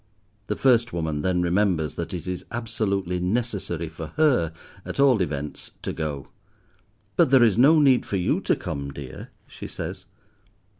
[0.47, 4.51] The first woman then remembers that it is absolutely necessary for her,
[4.83, 6.29] at all events, to go.
[7.17, 10.05] "But there is no need for you to come, dear," she says.